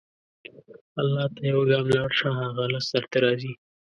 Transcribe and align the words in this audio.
الله 1.01 1.23
ته 1.35 1.41
یو 1.51 1.61
ګام 1.69 1.85
لاړ 1.95 2.09
شه، 2.19 2.29
هغه 2.41 2.63
لس 2.73 2.85
درته 2.95 3.17
راځي. 3.23 3.51